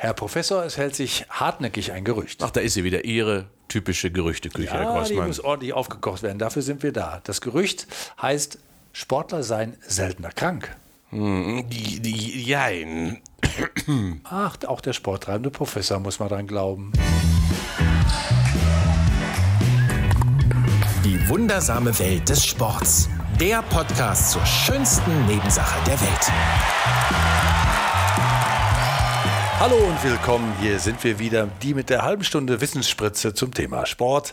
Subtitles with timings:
[0.00, 2.40] Herr Professor, es hält sich hartnäckig ein Gerücht.
[2.44, 5.26] Ach, da ist sie wieder, Ihre typische Gerüchteküche, Herr Ja, die Grossmann.
[5.26, 6.38] muss ordentlich aufgekocht werden.
[6.38, 7.20] Dafür sind wir da.
[7.24, 7.88] Das Gerücht
[8.22, 8.58] heißt,
[8.92, 10.74] Sportler seien seltener krank.
[11.10, 13.18] Hm, die- die- Jein.
[14.24, 16.92] Ach, auch der sporttreibende Professor muss man dran glauben.
[21.04, 23.08] Die wundersame Welt des Sports.
[23.40, 26.32] Der Podcast zur schönsten Nebensache der Welt.
[29.60, 30.54] Hallo und willkommen.
[30.60, 34.32] Hier sind wir wieder, die mit der halben Stunde Wissensspritze zum Thema Sport.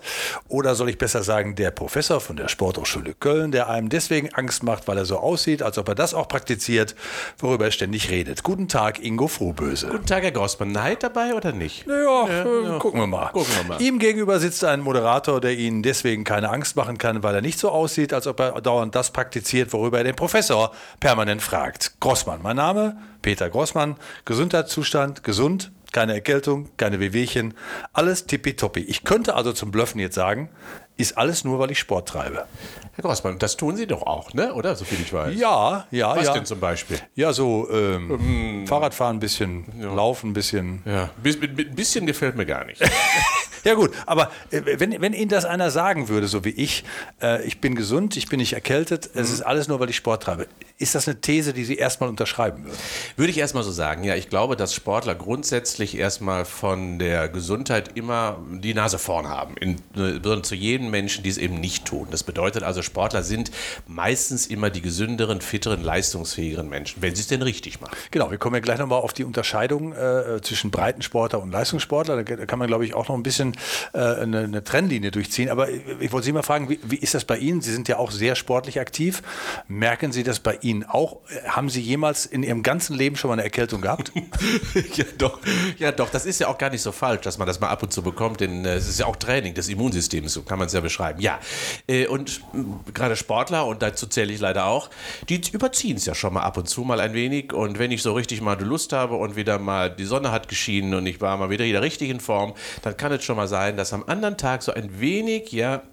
[0.50, 4.62] Oder soll ich besser sagen, der Professor von der Sporthochschule Köln, der einem deswegen Angst
[4.62, 6.94] macht, weil er so aussieht, als ob er das auch praktiziert,
[7.40, 8.44] worüber er ständig redet.
[8.44, 9.88] Guten Tag, Ingo Frohböse.
[9.88, 10.72] Guten Tag, Herr Grossmann.
[10.72, 11.88] Neid dabei oder nicht?
[11.88, 13.30] Ja, äh, gucken wir mal.
[13.32, 13.82] Gucken wir mal.
[13.82, 17.58] Ihm gegenüber sitzt ein Moderator, der Ihnen deswegen keine Angst machen kann, weil er nicht
[17.58, 22.00] so aussieht, als ob er dauernd das praktiziert, worüber er den Professor permanent fragt.
[22.00, 27.56] Grossmann, mein Name, Peter Grossmann, Gesundheitszustand, gesund, keine Erkältung, keine Wehwehchen,
[27.92, 28.82] alles tippitoppi.
[28.82, 30.50] Ich könnte also zum Blöffen jetzt sagen,
[30.96, 32.46] ist alles nur, weil ich Sport treibe.
[32.94, 34.54] Herr Grossmann, das tun Sie doch auch, ne?
[34.54, 34.76] oder?
[34.76, 35.36] So viel ich weiß.
[35.40, 36.34] Ja, ja, Was ja.
[36.34, 37.00] denn zum Beispiel?
[37.16, 40.84] Ja, so ähm, Fahrradfahren ein bisschen, Laufen ein bisschen.
[40.86, 42.80] Ja, ein bisschen gefällt mir gar nicht.
[43.66, 46.84] Ja gut, aber äh, wenn, wenn Ihnen das einer sagen würde, so wie ich,
[47.22, 50.22] äh, ich bin gesund, ich bin nicht erkältet, es ist alles nur, weil ich Sport
[50.22, 52.78] treibe, ist das eine These, die Sie erstmal unterschreiben würden?
[53.16, 54.04] Würde ich erstmal so sagen.
[54.04, 59.56] Ja, ich glaube, dass Sportler grundsätzlich erstmal von der Gesundheit immer die Nase vorn haben.
[59.58, 62.08] In, äh, zu jedem Menschen, die es eben nicht tun.
[62.12, 63.50] Das bedeutet also, Sportler sind
[63.88, 67.96] meistens immer die gesünderen, fitteren, leistungsfähigeren Menschen, wenn sie es denn richtig machen.
[68.12, 72.24] Genau, wir kommen ja gleich nochmal auf die Unterscheidung äh, zwischen Breitensportler und Leistungssportler.
[72.24, 73.55] Da kann man, glaube ich, auch noch ein bisschen
[73.94, 75.50] äh, eine, eine Trennlinie durchziehen.
[75.50, 77.62] Aber ich, wollte Sie mal fragen, wie, wie ist das bei Ihnen?
[77.62, 79.22] Sie sind ja auch sehr sportlich aktiv.
[79.68, 81.18] Merken Sie das bei Ihnen auch?
[81.48, 84.12] Haben Sie jemals in Ihrem ganzen Leben schon mal eine Erkältung gehabt?
[84.96, 85.40] ja, doch.
[85.78, 86.10] Ja, doch.
[86.10, 88.02] Das ist ja auch gar nicht so falsch, dass man das mal ab und zu
[88.02, 90.82] bekommt, denn äh, es ist ja auch Training des Immunsystems, so kann man es ja
[90.82, 91.20] beschreiben.
[91.22, 91.40] Ja.
[91.88, 94.90] Äh, und mh, gerade Sportler, und dazu zähle ich leider auch,
[95.30, 97.54] die überziehen es ja schon mal ab und zu mal ein wenig.
[97.54, 100.94] Und wenn ich so richtig mal Lust habe und wieder mal die Sonne hat geschienen
[100.94, 103.78] und ich war mal wieder in der richtigen Form, dann kann es schon mal sein,
[103.78, 105.84] dass am anderen Tag so ein wenig, ja,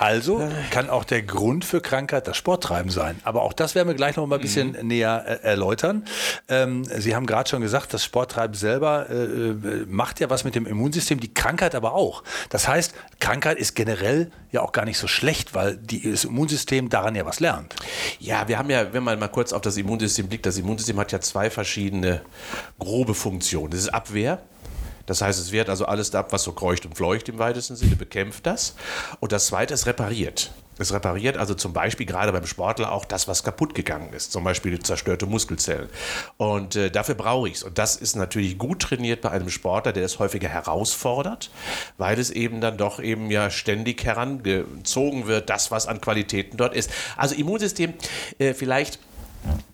[0.00, 3.20] Also kann auch der Grund für Krankheit das Sporttreiben sein.
[3.24, 6.04] Aber auch das werden wir gleich noch mal ein bisschen näher äh, erläutern.
[6.48, 10.54] Ähm, Sie haben gerade schon gesagt, das Sporttreiben selber äh, äh, macht ja was mit
[10.54, 12.22] dem Immunsystem, die Krankheit aber auch.
[12.48, 16.90] Das heißt, Krankheit ist generell ja auch gar nicht so schlecht, weil die, das Immunsystem
[16.90, 17.74] daran ja was lernt.
[18.20, 21.10] Ja, wir haben ja, wenn man mal kurz auf das Immunsystem blickt, das Immunsystem hat
[21.10, 22.20] ja zwei verschiedene
[22.78, 23.70] grobe Funktionen.
[23.70, 24.38] Das ist Abwehr.
[25.08, 27.96] Das heißt, es wehrt also alles ab, was so kreucht und fleucht im weitesten Sinne,
[27.96, 28.74] bekämpft das.
[29.20, 30.52] Und das zweite ist repariert.
[30.78, 34.44] Es repariert also zum Beispiel gerade beim Sportler auch das, was kaputt gegangen ist, zum
[34.44, 35.88] Beispiel zerstörte Muskelzellen.
[36.36, 37.62] Und äh, dafür brauche ich es.
[37.64, 41.50] Und das ist natürlich gut trainiert bei einem Sportler, der es häufiger herausfordert,
[41.96, 46.74] weil es eben dann doch eben ja ständig herangezogen wird, das, was an Qualitäten dort
[46.74, 46.90] ist.
[47.16, 47.94] Also Immunsystem,
[48.38, 49.00] äh, vielleicht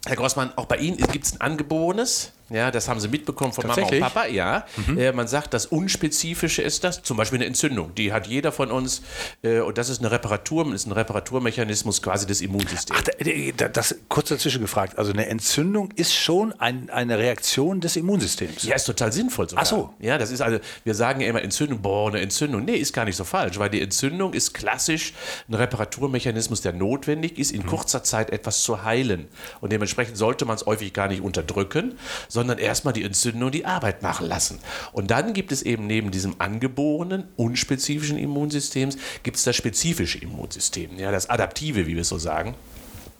[0.07, 3.67] Herr Grossmann, auch bei Ihnen gibt es ein angeborenes, ja, das haben Sie mitbekommen von
[3.67, 4.01] Mama und?
[4.01, 4.67] Papa, ja.
[4.99, 8.71] Äh, man sagt, das Unspezifische ist das, zum Beispiel eine Entzündung, die hat jeder von
[8.71, 9.01] uns
[9.43, 13.01] äh, und das ist eine Reparatur, ist ein Reparaturmechanismus quasi des Immunsystems.
[13.01, 14.99] Ach, da- das kurz dazwischen gefragt.
[14.99, 18.63] Also eine Entzündung ist schon ein, eine Reaktion des Immunsystems.
[18.65, 19.63] Ja, ist total sinnvoll sogar.
[19.65, 19.95] Ach so.
[20.01, 22.65] Ja, das ist also, wir sagen ja immer Entzündung, boah, eine Entzündung.
[22.67, 25.15] Nee, ist gar nicht so falsch, weil die Entzündung ist klassisch
[25.49, 27.67] ein Reparaturmechanismus, der notwendig ist, in Mhm.
[27.67, 29.29] kurzer Zeit etwas zu heilen.
[29.63, 34.03] Und dementsprechend sollte man es häufig gar nicht unterdrücken, sondern erstmal die Entzündung die Arbeit
[34.03, 34.59] machen lassen.
[34.93, 40.99] Und dann gibt es eben neben diesem angeborenen, unspezifischen Immunsystems, gibt es das spezifische Immunsystem,
[40.99, 42.55] ja, das adaptive, wie wir es so sagen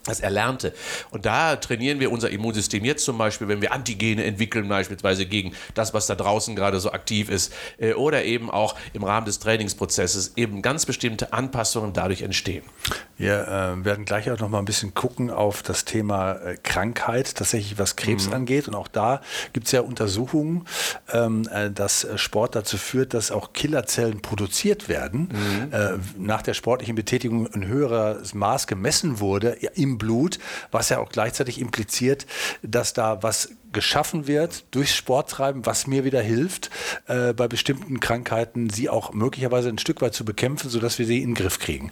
[0.07, 0.73] das Erlernte.
[1.11, 5.53] Und da trainieren wir unser Immunsystem jetzt zum Beispiel, wenn wir Antigene entwickeln, beispielsweise gegen
[5.75, 9.39] das, was da draußen gerade so aktiv ist, äh, oder eben auch im Rahmen des
[9.39, 12.65] Trainingsprozesses eben ganz bestimmte Anpassungen dadurch entstehen.
[13.17, 17.37] Wir äh, werden gleich auch noch mal ein bisschen gucken auf das Thema äh, Krankheit,
[17.37, 18.69] tatsächlich was Krebs angeht.
[18.69, 19.21] Und auch da
[19.53, 20.67] gibt es ja Untersuchungen,
[21.13, 25.29] ähm, äh, dass Sport dazu führt, dass auch Killerzellen produziert werden.
[25.73, 30.39] Äh, nach der sportlichen Betätigung ein höheres Maß gemessen wurde ja, Blut,
[30.71, 32.27] was ja auch gleichzeitig impliziert,
[32.63, 36.71] dass da was geschaffen wird durchs Sporttreiben, was mir wieder hilft,
[37.07, 41.23] äh, bei bestimmten Krankheiten sie auch möglicherweise ein Stück weit zu bekämpfen, sodass wir sie
[41.23, 41.91] in den Griff kriegen.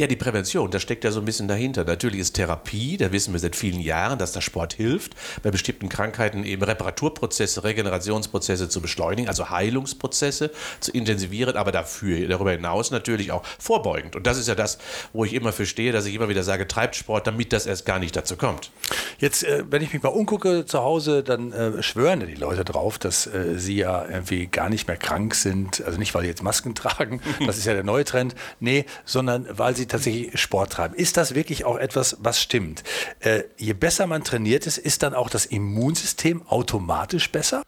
[0.00, 1.84] Ja, die Prävention, das steckt ja so ein bisschen dahinter.
[1.84, 5.12] Natürlich ist Therapie, da wissen wir seit vielen Jahren, dass der Sport hilft,
[5.42, 12.52] bei bestimmten Krankheiten eben Reparaturprozesse, Regenerationsprozesse zu beschleunigen, also Heilungsprozesse zu intensivieren, aber dafür, darüber
[12.52, 14.16] hinaus natürlich auch vorbeugend.
[14.16, 14.78] Und das ist ja das,
[15.12, 17.84] wo ich immer für stehe, dass ich immer wieder sage, treibt Sport, damit das erst
[17.84, 18.70] gar nicht dazu kommt.
[19.18, 22.98] Jetzt, äh, wenn ich mich mal umgucke zu Hause, dann äh, schwören die Leute drauf,
[22.98, 25.82] dass äh, sie ja irgendwie gar nicht mehr krank sind.
[25.84, 28.34] Also nicht, weil sie jetzt Masken tragen, das ist ja der neue Trend.
[28.60, 30.94] Nee, sondern weil sie tatsächlich Sport treiben.
[30.94, 32.82] Ist das wirklich auch etwas, was stimmt?
[33.20, 37.62] Äh, je besser man trainiert ist, ist dann auch das Immunsystem automatisch besser?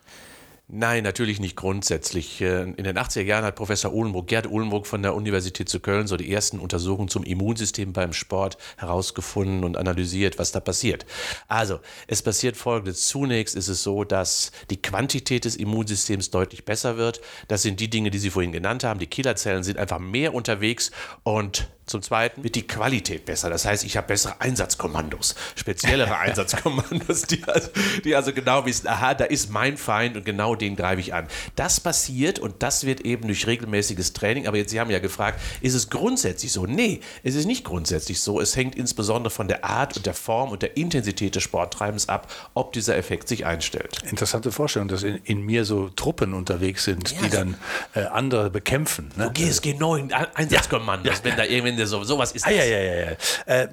[0.75, 2.41] Nein, natürlich nicht grundsätzlich.
[2.41, 6.07] Äh, in den 80er Jahren hat Professor Uhlenburg, Gerd Uhlenburg von der Universität zu Köln
[6.07, 11.05] so die ersten Untersuchungen zum Immunsystem beim Sport herausgefunden und analysiert, was da passiert.
[11.47, 13.07] Also, es passiert folgendes.
[13.07, 17.21] Zunächst ist es so, dass die Quantität des Immunsystems deutlich besser wird.
[17.49, 18.99] Das sind die Dinge, die Sie vorhin genannt haben.
[18.99, 20.91] Die Killerzellen sind einfach mehr unterwegs
[21.23, 23.51] und zum Zweiten wird die Qualität besser.
[23.51, 27.69] Das heißt, ich habe bessere Einsatzkommandos, speziellere Einsatzkommandos, die also,
[28.05, 31.27] die also, genau wissen, aha, da ist mein Feind und genau den greife ich an.
[31.57, 34.47] Das passiert und das wird eben durch regelmäßiges Training.
[34.47, 36.67] Aber jetzt, Sie haben ja gefragt, ist es grundsätzlich so?
[36.67, 38.41] Nee, es ist nicht grundsätzlich so.
[38.41, 42.33] Es hängt insbesondere von der Art und der Form und der Intensität des Sporttreibens ab,
[42.55, 44.03] ob dieser Effekt sich einstellt.
[44.09, 47.57] Interessante Vorstellung, dass in, in mir so Truppen unterwegs sind, ja, die dann
[47.95, 49.11] äh, andere bekämpfen.
[49.17, 49.31] Ne?
[49.35, 51.25] Gehst genau in Einsatzkommandos, ja.
[51.25, 52.53] wenn da irgendwie Ende, so, sowas ist das.
[52.53, 53.17] Ah, ja, ja, ja, ja.
[53.47, 53.69] Äh,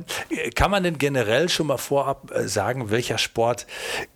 [0.52, 3.66] kann man denn generell schon mal vorab äh, sagen, welcher Sport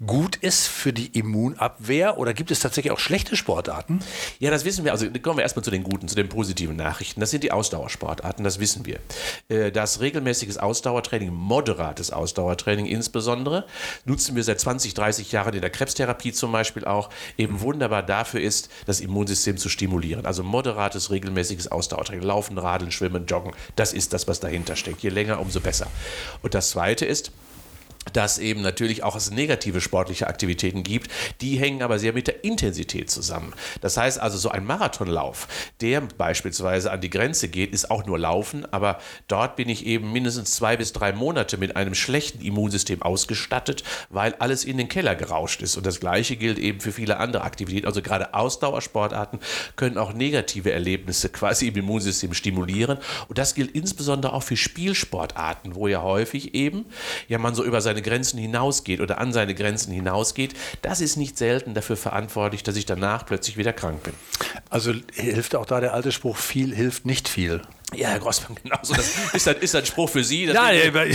[0.06, 4.00] gut ist für die Immunabwehr oder gibt es tatsächlich auch schlechte Sportarten?
[4.40, 4.92] Ja, das wissen wir.
[4.92, 7.20] Also kommen wir erstmal zu den guten, zu den positiven Nachrichten.
[7.20, 9.00] Das sind die Ausdauersportarten, das wissen wir.
[9.50, 13.66] Äh, das regelmäßiges Ausdauertraining, moderates Ausdauertraining insbesondere,
[14.06, 18.42] nutzen wir seit 20, 30 Jahren in der Krebstherapie zum Beispiel auch, eben wunderbar dafür
[18.42, 20.26] ist, das Immunsystem zu stimulieren.
[20.26, 25.02] Also moderates, regelmäßiges Ausdauertraining, Laufen, Radeln, Schwimmen, Joggen, das ist das, was dahinter steckt.
[25.02, 25.88] Je länger, umso besser.
[26.42, 27.32] Und das Zweite ist,
[28.12, 31.10] dass eben natürlich auch es negative sportliche Aktivitäten gibt,
[31.42, 33.54] die hängen aber sehr mit der Intensität zusammen.
[33.82, 35.48] Das heißt also, so ein Marathonlauf,
[35.82, 40.12] der beispielsweise an die Grenze geht, ist auch nur Laufen, aber dort bin ich eben
[40.12, 45.16] mindestens zwei bis drei Monate mit einem schlechten Immunsystem ausgestattet, weil alles in den Keller
[45.16, 45.78] gerauscht ist.
[45.78, 47.88] Und das Gleiche gilt eben für viele andere Aktivitäten.
[47.88, 49.40] Also gerade Ausdauersportarten
[49.76, 52.98] können auch negative Erlebnisse quasi im Immunsystem stimulieren.
[53.28, 56.86] Und das gilt insbesondere auch für Spielsportarten, wo ja häufig eben
[57.28, 61.16] ja man so über seine seine Grenzen hinausgeht oder an seine Grenzen hinausgeht, das ist
[61.16, 64.14] nicht selten dafür verantwortlich, dass ich danach plötzlich wieder krank bin.
[64.70, 67.62] Also hilft auch da der alte Spruch, viel hilft nicht viel.
[67.96, 68.94] Ja, Herr Grossmann, genauso.
[68.94, 70.46] Das ist ein, ist ein Spruch für Sie.
[70.46, 71.14] Ja, ja, ja,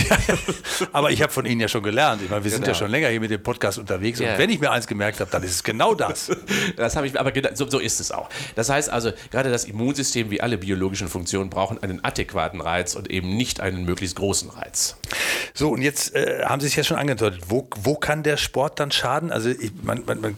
[0.91, 2.21] aber ich habe von Ihnen ja schon gelernt.
[2.21, 2.73] Ich meine, wir sind genau.
[2.73, 4.19] ja schon länger hier mit dem Podcast unterwegs.
[4.19, 6.31] Und wenn ich mir eins gemerkt habe, dann ist es genau das.
[6.75, 8.29] Das habe ich, aber so, so, ist es auch.
[8.55, 13.09] Das heißt also, gerade das Immunsystem, wie alle biologischen Funktionen, brauchen einen adäquaten Reiz und
[13.09, 14.95] eben nicht einen möglichst großen Reiz.
[15.53, 17.41] So, und jetzt äh, haben Sie es ja schon angedeutet.
[17.47, 19.31] Wo, wo kann der Sport dann schaden?
[19.31, 20.35] Also, ich, man, man, man,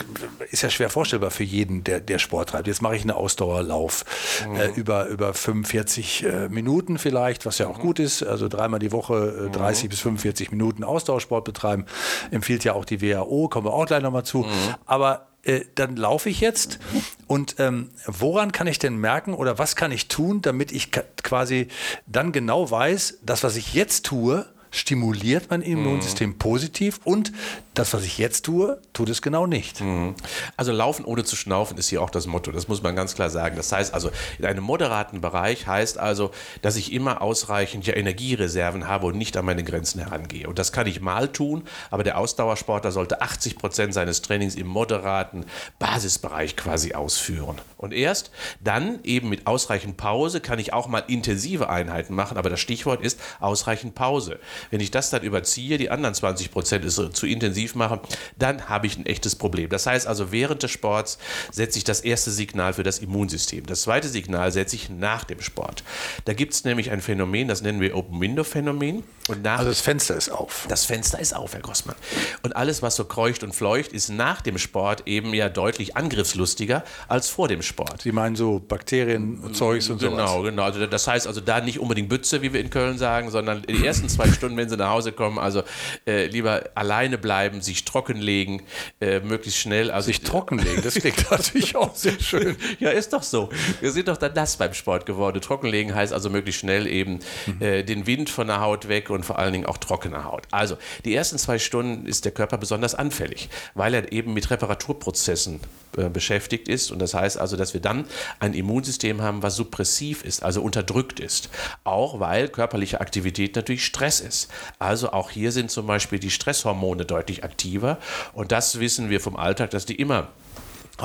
[0.49, 2.67] ist ja schwer vorstellbar für jeden, der, der Sport treibt.
[2.67, 4.05] Jetzt mache ich einen Ausdauerlauf
[4.47, 4.55] mhm.
[4.55, 7.81] äh, über, über 45 äh, Minuten vielleicht, was ja auch mhm.
[7.81, 8.23] gut ist.
[8.23, 9.89] Also dreimal die Woche äh, 30 mhm.
[9.89, 11.85] bis 45 Minuten Ausdauersport betreiben.
[12.31, 14.39] Empfiehlt ja auch die WHO, kommen wir auch gleich nochmal zu.
[14.39, 14.75] Mhm.
[14.85, 16.79] Aber äh, dann laufe ich jetzt
[17.25, 21.67] und ähm, woran kann ich denn merken oder was kann ich tun, damit ich quasi
[22.05, 26.37] dann genau weiß, das, was ich jetzt tue, stimuliert mein Immunsystem mhm.
[26.37, 27.31] positiv und
[27.73, 29.79] das, was ich jetzt tue, tut es genau nicht.
[29.79, 30.15] Mhm.
[30.57, 33.29] Also laufen ohne zu schnaufen ist hier auch das Motto, das muss man ganz klar
[33.29, 33.55] sagen.
[33.55, 36.31] Das heißt also, in einem moderaten Bereich heißt also,
[36.61, 40.47] dass ich immer ausreichend Energiereserven habe und nicht an meine Grenzen herangehe.
[40.47, 44.67] Und das kann ich mal tun, aber der Ausdauersportler sollte 80 Prozent seines Trainings im
[44.67, 45.45] moderaten
[45.79, 47.59] Basisbereich quasi ausführen.
[47.77, 52.49] Und erst dann eben mit ausreichend Pause kann ich auch mal intensive Einheiten machen, aber
[52.49, 54.39] das Stichwort ist ausreichend Pause.
[54.69, 58.01] Wenn ich das dann überziehe, die anderen 20 Prozent ist zu intensiv mache,
[58.37, 59.69] dann habe ich ein echtes Problem.
[59.69, 61.17] Das heißt also, während des Sports
[61.51, 63.65] setze ich das erste Signal für das Immunsystem.
[63.65, 65.83] Das zweite Signal setze ich nach dem Sport.
[66.25, 69.03] Da gibt es nämlich ein Phänomen, das nennen wir Open-Window-Phänomen.
[69.43, 70.65] also das Fenster ist auf.
[70.67, 71.95] Das Fenster ist auf, Herr Grossmann.
[72.43, 76.83] Und alles, was so kreucht und fleucht, ist nach dem Sport eben ja deutlich angriffslustiger
[77.07, 78.01] als vor dem Sport.
[78.01, 80.09] Sie meinen so Bakterien, Zeugs und so.
[80.09, 80.49] Genau, sowas.
[80.49, 80.63] genau.
[80.63, 83.85] Also das heißt also da nicht unbedingt Bütze, wie wir in Köln sagen, sondern die
[83.85, 85.37] ersten zwei Stunden Stunden, wenn sie nach Hause kommen.
[85.37, 85.63] Also
[86.07, 88.61] äh, lieber alleine bleiben, sich trockenlegen,
[89.01, 89.91] äh, möglichst schnell.
[89.91, 92.55] Also, sich trockenlegen, das klingt natürlich auch sehr schön.
[92.79, 93.49] ja, ist doch so.
[93.81, 95.41] Wir sind doch dann nass beim Sport geworden.
[95.41, 97.61] Trockenlegen heißt also möglichst schnell eben mhm.
[97.61, 100.43] äh, den Wind von der Haut weg und vor allen Dingen auch trockene Haut.
[100.51, 105.59] Also die ersten zwei Stunden ist der Körper besonders anfällig, weil er eben mit Reparaturprozessen
[105.97, 106.91] äh, beschäftigt ist.
[106.91, 108.05] Und das heißt also, dass wir dann
[108.39, 111.49] ein Immunsystem haben, was suppressiv ist, also unterdrückt ist.
[111.83, 114.49] Auch weil körperliche Aktivität natürlich Stress ist.
[114.79, 117.97] Also auch hier sind zum Beispiel die Stresshormone deutlich aktiver.
[118.33, 120.27] Und das wissen wir vom Alltag, dass die immer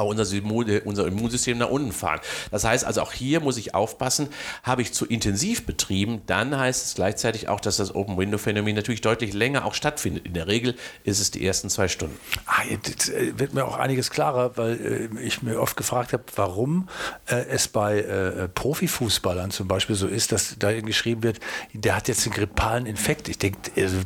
[0.03, 0.26] unser,
[0.85, 2.21] unser Immunsystem nach unten fahren.
[2.50, 4.29] Das heißt also, auch hier muss ich aufpassen,
[4.62, 9.33] habe ich zu intensiv betrieben, dann heißt es gleichzeitig auch, dass das Open-Window-Phänomen natürlich deutlich
[9.33, 10.26] länger auch stattfindet.
[10.26, 10.75] In der Regel
[11.05, 12.19] ist es die ersten zwei Stunden.
[12.47, 16.25] Ah, jetzt äh, wird mir auch einiges klarer, weil äh, ich mir oft gefragt habe,
[16.37, 16.88] warum
[17.26, 21.41] äh, es bei äh, Profifußballern zum Beispiel so ist, dass da geschrieben wird,
[21.73, 23.29] der hat jetzt einen grippalen Infekt.
[23.29, 23.99] Ich denke, also,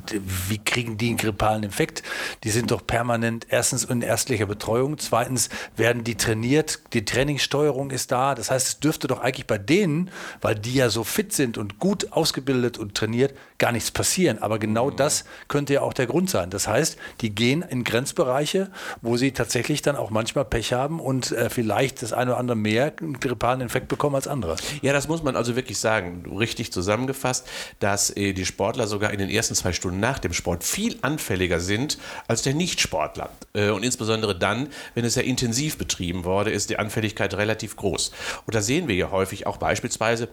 [0.48, 2.02] wie kriegen die einen grippalen Infekt?
[2.44, 5.48] Die sind doch permanent erstens in ärztlicher Betreuung, zweitens
[5.80, 8.36] werden die trainiert, die Trainingssteuerung ist da.
[8.36, 10.10] Das heißt, es dürfte doch eigentlich bei denen,
[10.40, 14.38] weil die ja so fit sind und gut ausgebildet und trainiert, gar nichts passieren.
[14.38, 14.96] Aber genau mhm.
[14.96, 16.50] das könnte ja auch der Grund sein.
[16.50, 18.70] Das heißt, die gehen in Grenzbereiche,
[19.02, 22.56] wo sie tatsächlich dann auch manchmal Pech haben und äh, vielleicht das eine oder andere
[22.56, 24.56] mehr einen grippalen Infekt bekommen als andere.
[24.82, 26.24] Ja, das muss man also wirklich sagen.
[26.38, 30.62] Richtig zusammengefasst, dass äh, die Sportler sogar in den ersten zwei Stunden nach dem Sport
[30.62, 33.30] viel anfälliger sind als der Nichtsportler.
[33.54, 37.76] Äh, und insbesondere dann, wenn es ja intensiv intensiv betrieben wurde, ist die Anfälligkeit relativ
[37.76, 38.12] groß.
[38.46, 40.28] Und da sehen wir ja häufig auch beispielsweise,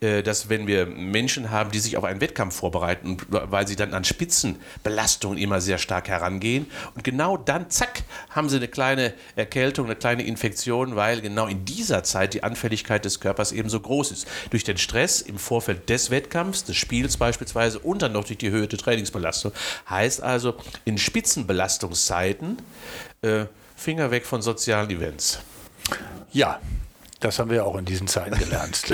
[0.00, 3.94] äh, dass wenn wir Menschen haben, die sich auf einen Wettkampf vorbereiten, weil sie dann
[3.94, 9.86] an Spitzenbelastungen immer sehr stark herangehen und genau dann, zack, haben sie eine kleine Erkältung,
[9.86, 14.12] eine kleine Infektion, weil genau in dieser Zeit die Anfälligkeit des Körpers eben so groß
[14.12, 14.28] ist.
[14.50, 18.46] Durch den Stress im Vorfeld des Wettkampfs, des Spiels beispielsweise und dann noch durch die
[18.46, 19.52] erhöhte Trainingsbelastung.
[19.88, 22.58] Heißt also, in Spitzenbelastungszeiten
[23.22, 23.46] äh,
[23.82, 25.40] Finger weg von sozialen Events.
[26.32, 26.60] Ja,
[27.24, 28.82] das haben wir auch in diesen Zeiten gelernt.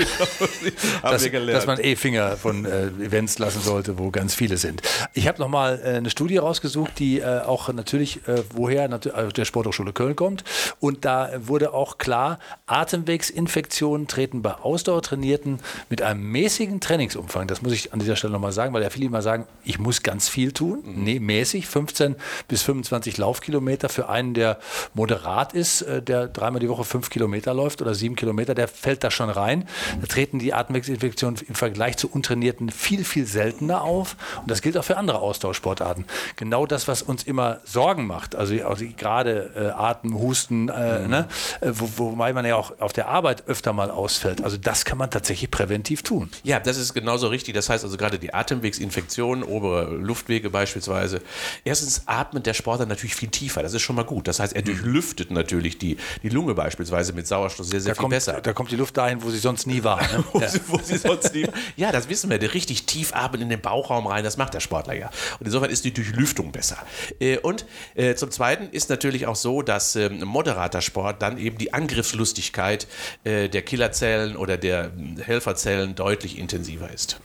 [1.01, 1.57] dass, gelernt.
[1.57, 4.81] dass, man eh Finger von äh, Events lassen sollte, wo ganz viele sind.
[5.13, 9.31] Ich habe nochmal äh, eine Studie rausgesucht, die äh, auch natürlich, äh, woher nat also
[9.31, 10.43] der Sporthochschule Köln kommt.
[10.79, 15.59] Und da wurde auch klar, Atemwegsinfektionen treten bei Ausdauertrainierten
[15.89, 19.07] mit einem mäßigen Trainingsumfang, das muss ich an dieser Stelle nochmal sagen, weil ja viele
[19.07, 20.83] immer sagen, ich muss ganz viel tun.
[20.85, 21.03] Mhm.
[21.03, 22.15] Nee, mäßig, 15
[22.47, 24.59] bis 25 Laufkilometer für einen, der
[24.93, 29.03] moderat ist, äh, der dreimal die Woche fünf Kilometer läuft oder sieben Kilometer, der fällt
[29.03, 29.67] da schon rein.
[30.01, 34.15] Da treten die Atemwegsinfektionen im Vergleich zu Untrainierten viel, viel seltener auf.
[34.41, 36.05] Und das gilt auch für andere Austauschsportarten.
[36.35, 41.09] Genau das, was uns immer Sorgen macht, also, also gerade äh, Atem, Husten, äh, mhm.
[41.09, 41.27] ne?
[41.61, 44.43] Äh, wo, wobei man ja auch auf der Arbeit öfter mal ausfällt.
[44.43, 46.29] Also das kann man tatsächlich präventiv tun.
[46.43, 47.53] Ja, das ist genauso richtig.
[47.53, 51.21] Das heißt also gerade die Atemwegsinfektionen, obere Luftwege beispielsweise.
[51.63, 53.63] Erstens atmet der Sportler natürlich viel tiefer.
[53.63, 54.27] Das ist schon mal gut.
[54.27, 54.65] Das heißt, er mhm.
[54.65, 58.41] durchlüftet natürlich die, die Lunge beispielsweise mit Sauerstoff sehr, sehr da viel kommt, besser.
[58.41, 60.01] Da kommt die Luft dahin, wo sie sonst nie war.
[60.01, 60.23] Ne?
[60.33, 60.47] wo, ja.
[60.47, 61.47] sie, wo, sie, sonst nie.
[61.75, 62.39] Ja, das wissen wir.
[62.39, 65.09] Der richtig tief atmet in den Bauchraum rein, das macht der Sportler ja.
[65.39, 66.77] Und insofern ist die Durchlüftung besser.
[67.19, 71.57] Äh, und äh, zum Zweiten ist natürlich auch so, dass ähm, moderater Sport dann eben
[71.57, 72.87] die Angriffslustigkeit
[73.23, 74.91] äh, der Killerzellen oder der
[75.23, 77.19] Helferzellen deutlich intensiver ist.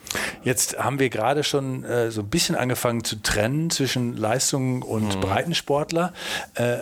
[0.44, 5.20] Jetzt haben wir gerade schon so ein bisschen angefangen zu trennen zwischen Leistungen und mhm.
[5.20, 6.12] Breitensportler.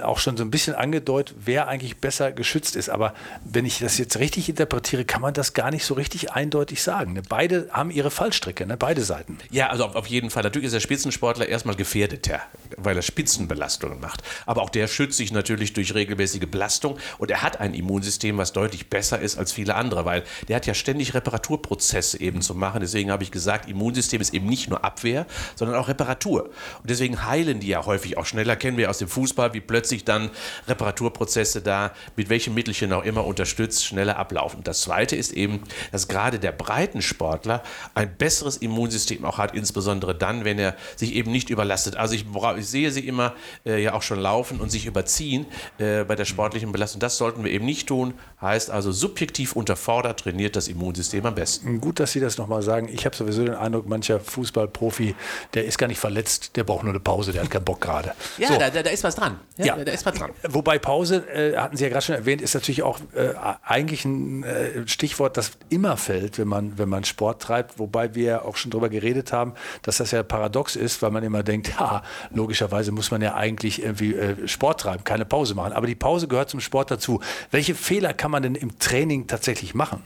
[0.03, 2.89] auch schon so ein bisschen angedeutet, wer eigentlich besser geschützt ist.
[2.89, 3.15] Aber
[3.45, 7.15] wenn ich das jetzt richtig interpretiere, kann man das gar nicht so richtig eindeutig sagen.
[7.15, 7.23] Ne?
[7.29, 8.77] Beide haben ihre Fallstricke, ne?
[8.77, 9.39] beide Seiten.
[9.51, 10.43] Ja, also auf jeden Fall.
[10.43, 12.41] Natürlich ist der Spitzensportler erstmal gefährdeter,
[12.77, 14.23] weil er Spitzenbelastungen macht.
[14.47, 18.53] Aber auch der schützt sich natürlich durch regelmäßige Belastung und er hat ein Immunsystem, was
[18.53, 22.81] deutlich besser ist als viele andere, weil der hat ja ständig Reparaturprozesse eben zu machen.
[22.81, 26.45] Deswegen habe ich gesagt, Immunsystem ist eben nicht nur Abwehr, sondern auch Reparatur.
[26.45, 28.57] Und deswegen heilen die ja häufig auch schneller.
[28.57, 30.31] Kennen wir aus dem Fußball, wie plötzlich dann
[30.69, 34.61] Reparaturprozesse da mit welchem Mittelchen auch immer unterstützt unterstützt, schneller ablaufen.
[34.65, 37.63] Das Zweite ist eben, dass gerade der Breitensportler
[37.95, 41.97] ein besseres Immunsystem auch hat, insbesondere dann, wenn er sich eben nicht überlastet.
[41.97, 42.25] Also ich,
[42.59, 43.35] ich sehe sie immer
[43.67, 45.47] äh, ja auch schon laufen und sich überziehen
[45.79, 47.01] äh, bei der sportlichen Belastung.
[47.01, 48.15] Das sollten wir eben nicht tun.
[48.41, 51.81] Heißt also, subjektiv unterfordert trainiert das Immunsystem am besten.
[51.81, 52.89] Gut, dass Sie das nochmal sagen.
[52.93, 55.15] Ich habe sowieso den Eindruck, mancher Fußballprofi,
[55.55, 58.13] der ist gar nicht verletzt, der braucht nur eine Pause, der hat keinen Bock gerade.
[58.39, 58.59] Ja, so.
[58.59, 59.39] da, da, ist was dran.
[59.57, 59.85] Ja, ja.
[59.85, 60.31] Da ist was dran.
[60.49, 64.43] Wobei Pause, äh, hatten Sie ja gerade schon erwähnt, ist natürlich auch äh, eigentlich ein
[64.43, 68.71] äh, Stichwort, das immer fällt, wenn man, wenn man Sport treibt, wobei wir auch schon
[68.71, 73.11] darüber geredet haben, dass das ja paradox ist, weil man immer denkt, ja, logischerweise muss
[73.11, 75.73] man ja eigentlich irgendwie äh, Sport treiben, keine Pause machen.
[75.73, 77.21] Aber die Pause gehört zum Sport dazu.
[77.51, 80.03] Welche Fehler kann man denn im Training tatsächlich machen?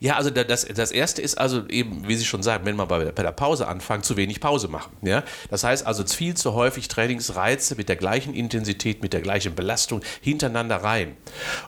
[0.00, 3.12] Ja, also das, das erste ist also eben, wie Sie schon sagen, wenn man bei,
[3.12, 4.92] bei der Pause anfängt, zu wenig Pause machen.
[5.02, 5.22] Ja?
[5.50, 10.02] Das heißt also viel zu häufig Trainingsreize mit der gleichen Intensität, mit der gleichen Belastung
[10.20, 11.16] hintereinander rein.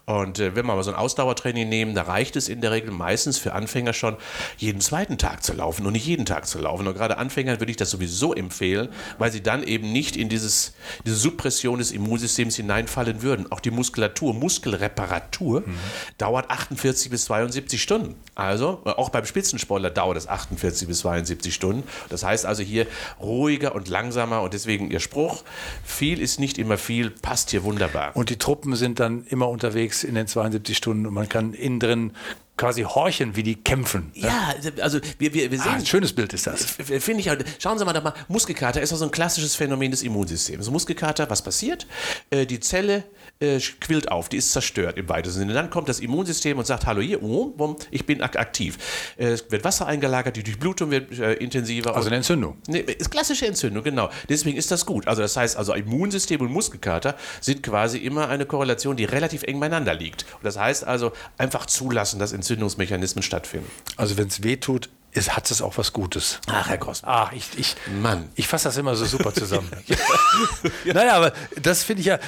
[0.05, 2.91] Und äh, wenn man mal so ein Ausdauertraining nehmen, da reicht es in der Regel
[2.91, 4.17] meistens für Anfänger schon,
[4.59, 6.87] jeden zweiten Tag zu laufen und nicht jeden Tag zu laufen.
[6.87, 8.89] Und gerade Anfängern würde ich das sowieso empfehlen,
[9.19, 10.75] weil sie dann eben nicht in dieses,
[11.07, 13.51] diese Suppression des Immunsystems hineinfallen würden.
[13.51, 15.79] Auch die Muskulatur, Muskelreparatur mhm.
[16.19, 18.17] dauert 48 bis 72 Stunden.
[18.35, 21.83] Also äh, auch beim Spitzensportler dauert es 48 bis 72 Stunden.
[22.09, 22.87] Das heißt also hier
[23.21, 25.43] ruhiger und langsamer und deswegen Ihr Spruch,
[25.85, 28.17] viel ist nicht immer viel, passt hier wunderbar.
[28.17, 31.81] Und die Truppen sind dann immer unterwegs in den 72 Stunden und man kann innen
[31.81, 32.13] drin
[32.59, 34.13] quasi horchen, wie die kämpfen.
[34.15, 34.29] Ne?
[34.29, 35.73] Ja, also wir, wir, wir ah, sehen.
[35.73, 36.65] Ah, ein schönes Bild ist das.
[36.65, 37.31] Finde ich.
[37.59, 40.71] Schauen Sie mal, mal Muskelkater ist auch so ein klassisches Phänomen des Immunsystems.
[40.71, 41.87] Muskelkater, was passiert?
[42.31, 43.05] Äh, die Zelle
[43.41, 45.55] äh, quillt auf, die ist zerstört im weitesten Sinne.
[45.55, 48.79] Dann kommt das Immunsystem und sagt, hallo hier, oh, ich bin aktiv.
[49.17, 51.95] Äh, es wird Wasser eingelagert, die Durchblutung wird äh, intensiver.
[51.95, 52.59] Also eine Entzündung.
[52.67, 54.11] Ne, ist klassische Entzündung, genau.
[54.29, 55.07] Deswegen ist das gut.
[55.07, 59.61] Also das heißt, also Immunsystem und Muskelkater sind quasi immer eine Korrelation, die relativ eng
[59.61, 60.25] beieinander liegt.
[60.35, 63.71] Und das heißt also, einfach zulassen, dass Entzündungsmechanismen stattfinden.
[63.97, 66.41] Also wenn es weh tut, ist, hat es auch was Gutes.
[66.47, 67.13] Ach, Herr Grossmann.
[67.15, 68.31] Ach, ich, ich, Mann.
[68.37, 69.71] ich fasse das immer so super zusammen.
[70.85, 70.95] ja.
[70.95, 72.19] Naja, aber das finde ich ja,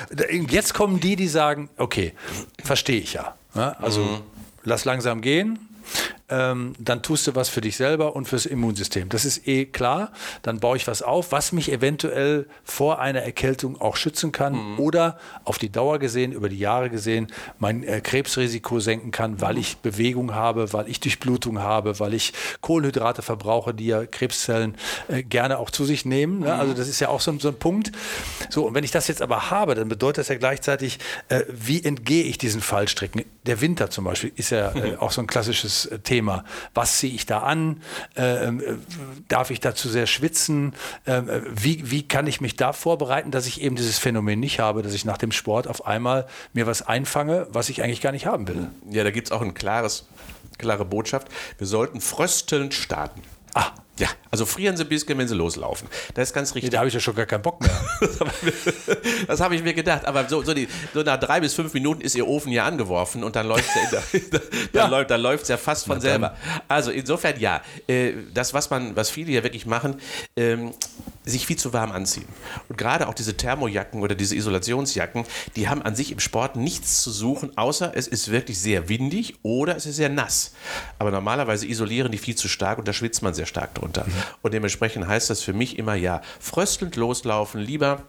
[0.48, 2.12] jetzt kommen die, die sagen, okay,
[2.62, 3.34] verstehe ich ja.
[3.54, 4.22] Also mhm.
[4.62, 5.58] lass langsam gehen,
[6.30, 9.08] ähm, dann tust du was für dich selber und fürs Immunsystem.
[9.08, 10.12] Das ist eh klar.
[10.42, 14.78] Dann baue ich was auf, was mich eventuell vor einer Erkältung auch schützen kann mhm.
[14.78, 19.58] oder auf die Dauer gesehen, über die Jahre gesehen, mein äh, Krebsrisiko senken kann, weil
[19.58, 24.76] ich Bewegung habe, weil ich Durchblutung habe, weil ich Kohlenhydrate verbrauche, die ja Krebszellen
[25.08, 26.40] äh, gerne auch zu sich nehmen.
[26.40, 26.54] Ne?
[26.54, 27.92] Also das ist ja auch so, so, ein Punkt.
[28.48, 31.82] So, und wenn ich das jetzt aber habe, dann bedeutet das ja gleichzeitig, äh, wie
[31.82, 33.24] entgehe ich diesen Fallstricken?
[33.46, 36.19] Der Winter zum Beispiel ist ja äh, auch so ein klassisches äh, Thema.
[36.20, 36.44] Thema.
[36.74, 37.82] Was ziehe ich da an?
[38.14, 38.74] Ähm, äh,
[39.28, 40.74] darf ich dazu sehr schwitzen?
[41.06, 44.60] Ähm, äh, wie, wie kann ich mich da vorbereiten, dass ich eben dieses Phänomen nicht
[44.60, 48.12] habe, dass ich nach dem Sport auf einmal mir was einfange, was ich eigentlich gar
[48.12, 48.68] nicht haben will?
[48.90, 50.06] Ja, da gibt es auch ein klares,
[50.58, 51.28] klare Botschaft.
[51.56, 53.22] Wir sollten fröstelnd starten.
[53.54, 55.86] Ah, ja, also frieren Sie ein bisschen, wenn Sie loslaufen.
[56.14, 56.70] Das ist ganz richtig.
[56.70, 57.70] Nee, da habe ich ja schon gar keinen Bock mehr.
[59.26, 60.06] das habe ich mir gedacht.
[60.06, 63.22] Aber so, so, die, so, nach drei bis fünf Minuten ist Ihr Ofen ja angeworfen
[63.22, 64.30] und dann läuft es ja,
[64.72, 64.86] ja.
[64.86, 66.34] läuft, dann läuft's ja fast von selber.
[66.66, 70.00] Also insofern ja, äh, das, was man, was viele ja wirklich machen,
[70.34, 70.72] ähm,
[71.30, 72.26] sich viel zu warm anziehen.
[72.68, 75.24] Und gerade auch diese Thermojacken oder diese Isolationsjacken,
[75.56, 79.36] die haben an sich im Sport nichts zu suchen, außer es ist wirklich sehr windig
[79.42, 80.52] oder es ist sehr nass.
[80.98, 84.06] Aber normalerweise isolieren die viel zu stark und da schwitzt man sehr stark drunter.
[84.42, 88.02] Und dementsprechend heißt das für mich immer ja, fröstelnd loslaufen, lieber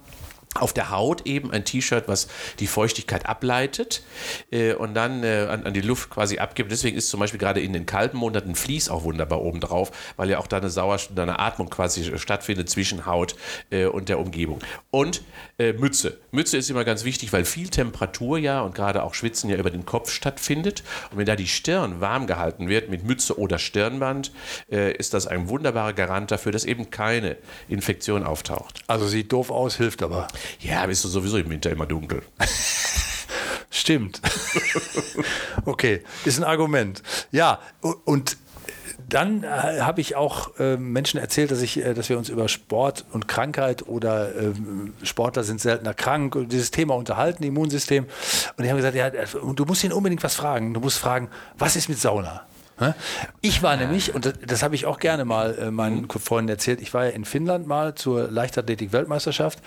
[0.56, 2.28] auf der Haut eben ein T-Shirt, was
[2.60, 4.04] die Feuchtigkeit ableitet
[4.52, 6.72] äh, und dann äh, an, an, die Luft quasi abgibt.
[6.72, 10.30] Deswegen ist zum Beispiel gerade in den kalten Monaten Vlies auch wunderbar oben drauf, weil
[10.30, 13.36] ja auch da eine Sauerstoff, eine Atmung quasi stattfindet zwischen Haut
[13.70, 14.60] äh, und der Umgebung.
[14.90, 15.24] Und
[15.58, 16.18] äh, Mütze.
[16.32, 19.70] Mütze ist immer ganz wichtig, weil viel Temperatur ja und gerade auch Schwitzen ja über
[19.70, 20.84] den Kopf stattfindet.
[21.12, 24.34] Und wenn da die Stirn warm gehalten wird mit Mütze oder Stirnband,
[24.70, 27.38] äh, ist das ein wunderbarer Garant dafür, dass eben keine
[27.70, 28.84] Infektion auftaucht.
[28.88, 30.28] Also sieht doof aus, hilft aber.
[30.60, 32.22] Ja, bist du sowieso im Winter immer dunkel.
[33.70, 34.22] Stimmt.
[35.66, 37.02] okay, ist ein Argument.
[37.32, 37.60] Ja,
[38.06, 38.38] und
[39.12, 42.48] dann äh, habe ich auch äh, Menschen erzählt, dass, ich, äh, dass wir uns über
[42.48, 48.06] Sport und Krankheit oder ähm, Sportler sind seltener krank und dieses Thema unterhalten, Immunsystem.
[48.58, 49.26] Und die haben gesagt, ja, äh,
[49.56, 50.74] du musst ihn unbedingt was fragen.
[50.74, 52.46] Du musst fragen, was ist mit Sauna?
[53.42, 56.10] Ich war nämlich, und das, das habe ich auch gerne mal äh, meinen mhm.
[56.10, 59.60] Freunden erzählt, ich war ja in Finnland mal zur Leichtathletik-Weltmeisterschaft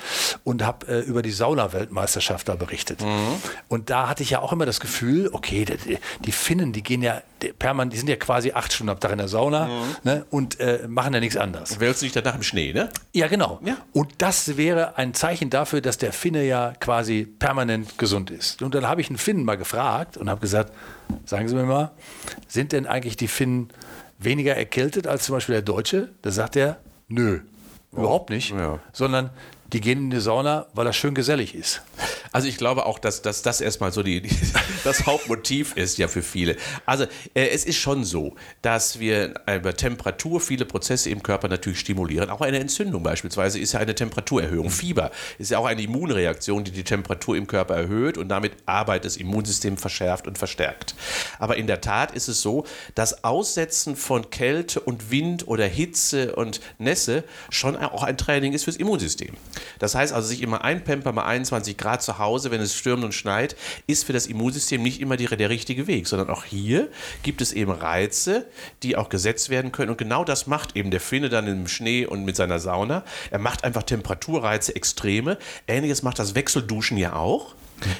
[0.45, 3.03] und habe äh, über die Sauna-Weltmeisterschaft da berichtet.
[3.03, 3.41] Mhm.
[3.69, 7.03] Und da hatte ich ja auch immer das Gefühl, okay, die, die Finnen, die gehen
[7.03, 9.97] ja permanent, die sind ja quasi acht Stunden am Tag in der Sauna mhm.
[10.05, 11.81] ne, und äh, machen ja nichts anderes.
[11.81, 12.89] Wälzt sich danach im Schnee, ne?
[13.13, 13.61] Ja, genau.
[13.65, 13.77] Ja.
[13.93, 18.63] Und das wäre ein Zeichen dafür, dass der Finne ja quasi permanent gesund ist.
[18.63, 20.73] Und dann habe ich einen Finnen mal gefragt und habe gesagt,
[21.25, 21.93] sagen Sie mir mal,
[22.49, 23.69] sind denn eigentlich die Finnen
[24.19, 26.11] weniger erkältet als zum Beispiel der Deutsche?
[26.23, 26.79] Da sagt er,
[27.09, 27.41] nö,
[27.93, 27.99] oh.
[27.99, 28.79] überhaupt nicht, ja.
[28.93, 29.31] sondern
[29.73, 31.83] die gehen in die Sauna, weil das schön gesellig ist.
[32.35, 34.37] Also ich glaube auch, dass, dass das erstmal so die, die,
[34.85, 36.57] das Hauptmotiv ist ja für viele.
[36.85, 41.79] Also äh, es ist schon so, dass wir über Temperatur viele Prozesse im Körper natürlich
[41.79, 42.31] stimulieren.
[42.31, 44.69] Auch eine Entzündung beispielsweise ist ja eine Temperaturerhöhung.
[44.71, 49.05] Fieber ist ja auch eine Immunreaktion, die die Temperatur im Körper erhöht und damit Arbeit
[49.05, 50.97] des Immunsystems verschärft und verstärkt.
[51.39, 52.67] Aber in der Tat ist es so,
[52.97, 58.65] dass Aussetzen von Kälte und Wind oder Hitze und Nässe schon auch ein Training ist
[58.65, 59.35] fürs Immunsystem.
[59.79, 63.13] Das heißt also, sich immer einpampern bei 21 Grad zu Hause, wenn es stürmt und
[63.13, 63.57] schneit,
[63.87, 66.89] ist für das Immunsystem nicht immer die, der richtige Weg, sondern auch hier
[67.23, 68.47] gibt es eben Reize,
[68.83, 69.91] die auch gesetzt werden können.
[69.91, 73.05] Und genau das macht eben der Finne dann im Schnee und mit seiner Sauna.
[73.31, 75.39] Er macht einfach Temperaturreize extreme.
[75.67, 77.55] Ähnliches macht das Wechselduschen ja auch.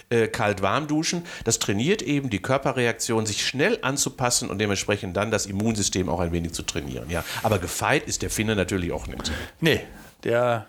[0.09, 1.25] Äh, kalt-warm duschen.
[1.45, 6.33] Das trainiert eben die Körperreaktion, sich schnell anzupassen und dementsprechend dann das Immunsystem auch ein
[6.33, 7.11] wenig zu trainieren.
[7.11, 7.25] Ja.
[7.43, 9.33] Aber gefeit ist der Finne natürlich auch nicht.
[9.61, 9.81] Nee,
[10.23, 10.67] der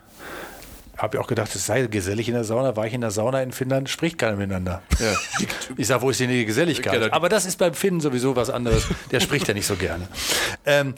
[0.98, 2.76] habe ja auch gedacht, es sei gesellig in der Sauna.
[2.76, 4.82] War ich in der Sauna in Finnland, spricht keiner miteinander.
[5.00, 5.14] Ja.
[5.78, 7.12] Ich sage, wo ist denn die Geselligkeit?
[7.12, 8.88] Aber das ist beim Finnen sowieso was anderes.
[9.12, 10.08] Der spricht ja nicht so gerne.
[10.66, 10.94] Ähm,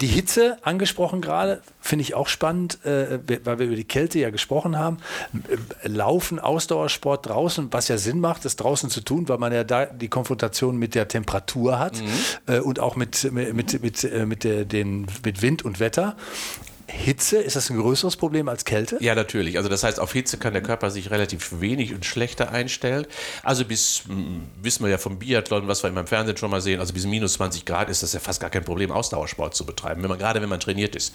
[0.00, 4.30] die Hitze angesprochen gerade, finde ich auch spannend, äh, weil wir über die Kälte ja
[4.30, 4.98] gesprochen haben.
[5.82, 9.86] Laufen, Ausdauersport draußen, was ja Sinn macht, das draußen zu tun, weil man ja da
[9.86, 12.54] die Konfrontation mit der Temperatur hat mhm.
[12.54, 16.16] äh, und auch mit, mit, mit, mit, äh, mit, der, den, mit Wind und Wetter.
[16.88, 18.96] Hitze, ist das ein größeres Problem als Kälte?
[19.00, 19.56] Ja, natürlich.
[19.56, 23.06] Also das heißt, auf Hitze kann der Körper sich relativ wenig und schlechter einstellen.
[23.42, 24.04] Also bis,
[24.62, 27.06] wissen wir ja vom Biathlon, was wir immer im Fernsehen schon mal sehen, also bis
[27.06, 30.02] minus 20 Grad ist das ja fast gar kein Problem, Ausdauersport zu betreiben.
[30.02, 31.14] Wenn man, gerade wenn man trainiert ist.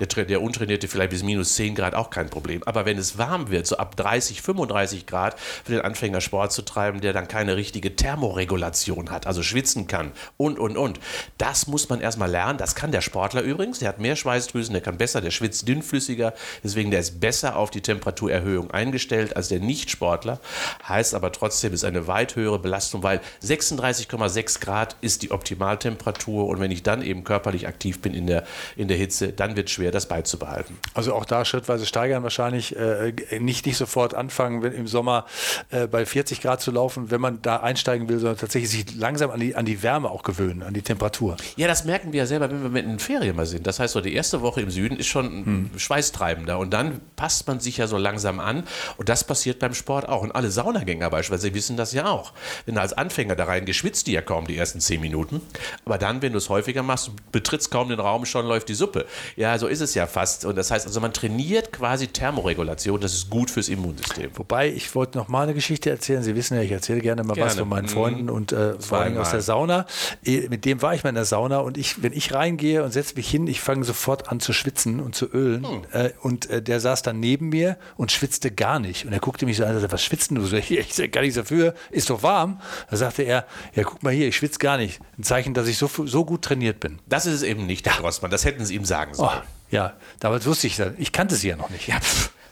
[0.00, 2.62] Der, der Untrainierte vielleicht bis minus 10 Grad auch kein Problem.
[2.64, 6.62] Aber wenn es warm wird, so ab 30, 35 Grad, für den Anfänger Sport zu
[6.62, 10.98] treiben, der dann keine richtige Thermoregulation hat, also schwitzen kann und, und, und.
[11.38, 12.58] Das muss man erstmal lernen.
[12.58, 13.78] Das kann der Sportler übrigens.
[13.78, 16.32] Der hat mehr Schweißdrüsen, der kann besser besser, der schwitzt dünnflüssiger,
[16.64, 20.40] deswegen der ist besser auf die Temperaturerhöhung eingestellt als der Nichtsportler.
[20.88, 26.60] Heißt aber trotzdem, ist eine weit höhere Belastung, weil 36,6 Grad ist die Optimaltemperatur und
[26.60, 28.44] wenn ich dann eben körperlich aktiv bin in der,
[28.76, 30.78] in der Hitze, dann wird es schwer, das beizubehalten.
[30.94, 35.26] Also auch da schrittweise steigern wahrscheinlich, äh, nicht, nicht sofort anfangen, wenn im Sommer
[35.70, 39.30] äh, bei 40 Grad zu laufen, wenn man da einsteigen will, sondern tatsächlich sich langsam
[39.30, 41.36] an die, an die Wärme auch gewöhnen, an die Temperatur.
[41.56, 43.66] Ja, das merken wir ja selber, wenn wir mit den Ferien mal sind.
[43.66, 45.70] Das heißt, so die erste Woche im Süden ist schon hm.
[45.76, 46.58] schweißtreibender.
[46.58, 48.64] Und dann passt man sich ja so langsam an.
[48.96, 50.22] Und das passiert beim Sport auch.
[50.22, 52.32] Und alle Saunagänger beispielsweise wissen das ja auch.
[52.64, 55.40] Wenn du als Anfänger da rein geschwitzt, die ja kaum die ersten zehn Minuten.
[55.84, 59.06] Aber dann, wenn du es häufiger machst, betrittst kaum den Raum, schon läuft die Suppe.
[59.36, 60.44] Ja, so ist es ja fast.
[60.44, 63.00] Und das heißt also, man trainiert quasi Thermoregulation.
[63.00, 64.30] Das ist gut fürs Immunsystem.
[64.34, 66.22] Wobei, ich wollte noch mal eine Geschichte erzählen.
[66.22, 67.50] Sie wissen ja, ich erzähle gerne mal gerne.
[67.50, 67.88] was von meinen mhm.
[67.88, 69.86] Freunden und äh, vor allem aus der Sauna.
[70.24, 72.92] Eh, mit dem war ich mal in der Sauna und ich, wenn ich reingehe und
[72.92, 75.66] setze mich hin, ich fange sofort an zu schwitzen und zu ölen.
[75.68, 75.82] Hm.
[75.92, 79.06] Äh, und äh, der saß dann neben mir und schwitzte gar nicht.
[79.06, 80.56] Und er guckte mich so an und sagte, was schwitzt du so?
[80.62, 82.60] Ich, ich gar nichts dafür, ist doch warm.
[82.90, 85.00] Da sagte er, ja, guck mal hier, ich schwitze gar nicht.
[85.18, 86.98] Ein Zeichen, dass ich so, so gut trainiert bin.
[87.06, 88.30] Das ist es eben nicht, Herr Grossmann.
[88.30, 89.40] Das hätten Sie ihm sagen sollen.
[89.42, 90.92] Oh, ja, damals wusste ich das.
[90.98, 91.88] Ich kannte sie ja noch nicht.
[91.88, 91.98] Ja,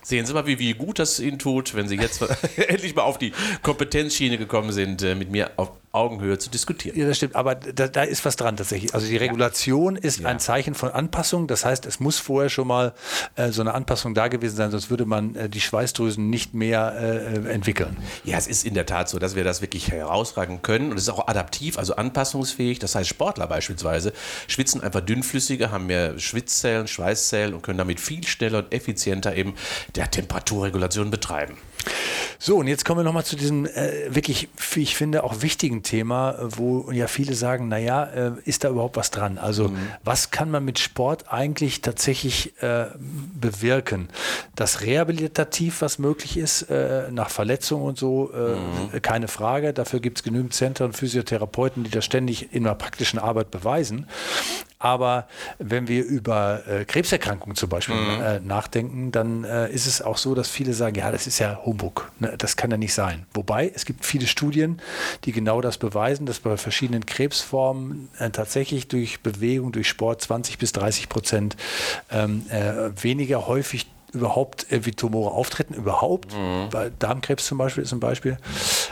[0.03, 2.21] Sehen Sie mal, wie, wie gut das Ihnen tut, wenn Sie jetzt
[2.57, 6.97] endlich mal auf die Kompetenzschiene gekommen sind, äh, mit mir auf Augenhöhe zu diskutieren.
[6.97, 8.93] Ja, das stimmt, aber da, da ist was dran tatsächlich.
[8.93, 10.01] Also die Regulation ja.
[10.01, 10.29] ist ja.
[10.29, 11.47] ein Zeichen von Anpassung.
[11.47, 12.93] Das heißt, es muss vorher schon mal
[13.35, 16.95] äh, so eine Anpassung da gewesen sein, sonst würde man äh, die Schweißdrüsen nicht mehr
[16.97, 17.97] äh, entwickeln.
[18.23, 21.03] Ja, es ist in der Tat so, dass wir das wirklich herausragen können und es
[21.03, 22.79] ist auch adaptiv, also anpassungsfähig.
[22.79, 24.13] Das heißt, Sportler beispielsweise
[24.47, 29.55] schwitzen einfach dünnflüssiger, haben mehr Schwitzzellen, Schweißzellen und können damit viel schneller und effizienter eben
[29.95, 31.57] der Temperaturregulation betreiben.
[32.43, 35.83] So, und jetzt kommen wir nochmal zu diesem äh, wirklich, wie ich finde, auch wichtigen
[35.83, 39.37] Thema, wo ja viele sagen, naja, äh, ist da überhaupt was dran?
[39.37, 39.77] Also mhm.
[40.03, 42.87] was kann man mit Sport eigentlich tatsächlich äh,
[43.39, 44.09] bewirken?
[44.55, 49.01] Das rehabilitativ, was möglich ist, äh, nach Verletzungen und so, äh, mhm.
[49.03, 49.71] keine Frage.
[49.71, 54.07] Dafür gibt es genügend Zentren, Physiotherapeuten, die das ständig in der praktischen Arbeit beweisen.
[54.81, 55.27] Aber
[55.59, 58.21] wenn wir über äh, Krebserkrankungen zum Beispiel mhm.
[58.21, 61.61] äh, nachdenken, dann äh, ist es auch so, dass viele sagen, ja, das ist ja
[61.63, 62.33] Humbug, ne?
[62.37, 63.27] das kann ja nicht sein.
[63.35, 64.81] Wobei es gibt viele Studien,
[65.25, 70.57] die genau das beweisen, dass bei verschiedenen Krebsformen äh, tatsächlich durch Bewegung, durch Sport 20
[70.57, 71.57] bis 30 Prozent
[72.09, 76.33] ähm, äh, weniger häufig überhaupt wie Tumore auftreten, überhaupt.
[76.33, 76.69] Mhm.
[76.99, 78.37] Darmkrebs zum Beispiel ist ein Beispiel.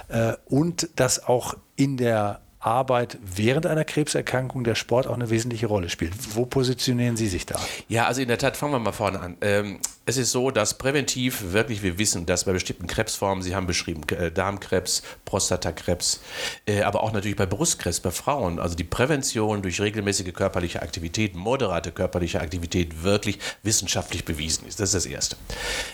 [0.07, 5.67] Äh, und dass auch in der Arbeit während einer Krebserkrankung der Sport auch eine wesentliche
[5.67, 6.13] Rolle spielt.
[6.35, 7.59] Wo positionieren Sie sich da?
[7.87, 9.37] Ja, also in der Tat, fangen wir mal vorne an.
[9.41, 13.67] Ähm, es ist so, dass präventiv wirklich wir wissen, dass bei bestimmten Krebsformen, Sie haben
[13.67, 16.21] beschrieben, äh, Darmkrebs, Prostatakrebs,
[16.65, 21.35] äh, aber auch natürlich bei Brustkrebs, bei Frauen, also die Prävention durch regelmäßige körperliche Aktivität,
[21.35, 24.79] moderate körperliche Aktivität wirklich wissenschaftlich bewiesen ist.
[24.79, 25.35] Das ist das Erste.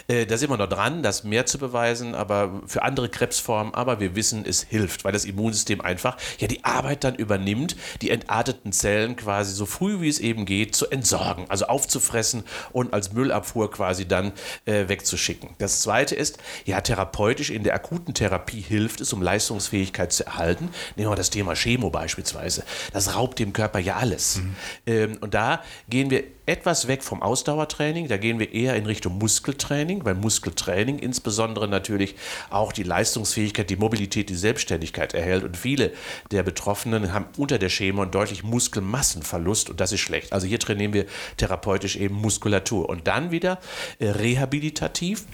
[0.08, 3.99] Äh, da sind wir noch dran, das mehr zu beweisen, aber für andere Krebsformen, aber
[3.99, 8.71] wir wissen, es hilft, weil das Immunsystem einfach ja die Arbeit dann übernimmt, die entarteten
[8.71, 13.69] Zellen quasi so früh wie es eben geht zu entsorgen, also aufzufressen und als Müllabfuhr
[13.69, 14.31] quasi quasi dann
[14.65, 15.49] äh, wegzuschicken.
[15.57, 20.69] Das zweite ist, ja, therapeutisch in der akuten Therapie hilft es, um Leistungsfähigkeit zu erhalten.
[20.95, 22.63] Nehmen wir das Thema Chemo beispielsweise.
[22.93, 24.37] Das raubt dem Körper ja alles.
[24.37, 24.55] Mhm.
[24.87, 29.17] Ähm, und da gehen wir etwas weg vom Ausdauertraining, da gehen wir eher in Richtung
[29.17, 32.15] Muskeltraining, weil Muskeltraining insbesondere natürlich
[32.49, 35.43] auch die Leistungsfähigkeit, die Mobilität, die Selbstständigkeit erhält.
[35.43, 35.91] Und viele
[36.31, 40.34] der Betroffenen haben unter der Chemo einen deutlich Muskelmassenverlust und das ist schlecht.
[40.34, 41.05] Also hier trainieren wir
[41.38, 42.89] therapeutisch eben Muskulatur.
[42.89, 43.60] Und dann wieder
[43.99, 45.25] äh, rehabilitativ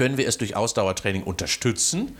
[0.00, 2.16] können wir es durch Ausdauertraining unterstützen.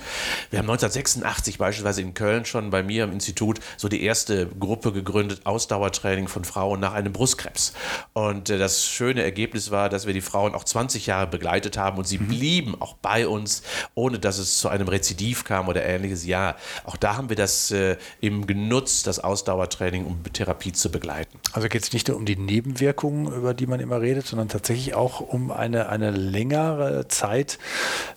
[0.50, 4.92] Wir haben 1986 beispielsweise in Köln schon bei mir im Institut so die erste Gruppe
[4.92, 7.72] gegründet, Ausdauertraining von Frauen nach einem Brustkrebs.
[8.12, 11.96] Und äh, das schöne Ergebnis war, dass wir die Frauen auch 20 Jahre begleitet haben
[11.96, 12.28] und sie mhm.
[12.28, 13.62] blieben auch bei uns,
[13.94, 16.26] ohne dass es zu einem Rezidiv kam oder ähnliches.
[16.26, 21.38] Ja, auch da haben wir das äh, eben genutzt, das Ausdauertraining, um Therapie zu begleiten.
[21.54, 24.92] Also geht es nicht nur um die Nebenwirkungen, über die man immer redet, sondern tatsächlich
[24.92, 27.58] auch um eine, eine längere Zeit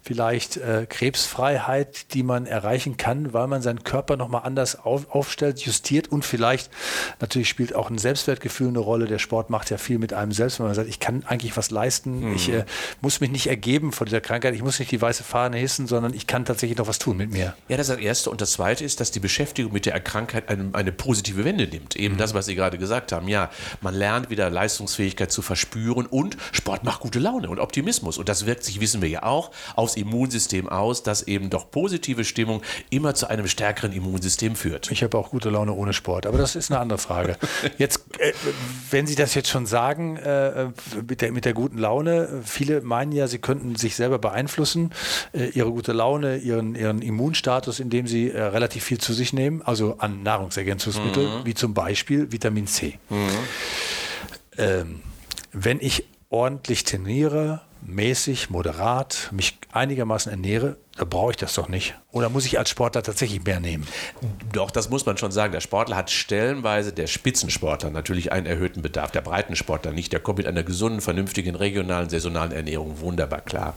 [0.01, 5.59] vielleicht äh, Krebsfreiheit, die man erreichen kann, weil man seinen Körper nochmal anders auf, aufstellt,
[5.61, 6.69] justiert und vielleicht
[7.19, 9.05] natürlich spielt auch ein Selbstwertgefühl eine Rolle.
[9.05, 11.71] Der Sport macht ja viel mit einem selbst, wenn man sagt, ich kann eigentlich was
[11.71, 12.35] leisten, mhm.
[12.35, 12.65] ich äh,
[13.01, 16.13] muss mich nicht ergeben vor dieser Krankheit, ich muss nicht die weiße Fahne hissen, sondern
[16.13, 17.55] ich kann tatsächlich noch was tun mit mir.
[17.67, 18.29] Ja, das ist das Erste.
[18.29, 21.95] Und das Zweite ist, dass die Beschäftigung mit der Krankheit eine, eine positive Wende nimmt.
[21.95, 22.17] Eben mhm.
[22.17, 23.27] das, was Sie gerade gesagt haben.
[23.27, 23.49] Ja,
[23.81, 28.17] man lernt wieder Leistungsfähigkeit zu verspüren und Sport macht gute Laune und Optimismus.
[28.17, 29.42] Und das wirkt sich, wissen wir ja auch,
[29.75, 34.91] aufs Immunsystem aus, dass eben doch positive Stimmung immer zu einem stärkeren Immunsystem führt.
[34.91, 37.37] Ich habe auch gute Laune ohne Sport, aber das ist eine andere Frage.
[37.77, 38.33] Jetzt, äh,
[38.91, 40.69] wenn Sie das jetzt schon sagen, äh,
[41.07, 44.91] mit, der, mit der guten Laune, viele meinen ja, sie könnten sich selber beeinflussen,
[45.33, 49.61] äh, ihre gute Laune, ihren, ihren Immunstatus, indem sie äh, relativ viel zu sich nehmen,
[49.61, 51.45] also an Nahrungsergänzungsmitteln, mhm.
[51.45, 52.99] wie zum Beispiel Vitamin C.
[53.09, 53.29] Mhm.
[54.57, 55.01] Ähm,
[55.51, 61.95] wenn ich ordentlich trainiere, mäßig, moderat, mich einigermaßen ernähre, da brauche ich das doch nicht.
[62.11, 63.87] Oder muss ich als Sportler tatsächlich mehr nehmen?
[64.51, 65.51] Doch, das muss man schon sagen.
[65.51, 69.09] Der Sportler hat stellenweise, der Spitzensportler, natürlich einen erhöhten Bedarf.
[69.09, 70.13] Der Breitensportler nicht.
[70.13, 73.75] Der kommt mit einer gesunden, vernünftigen, regionalen, saisonalen Ernährung wunderbar klar.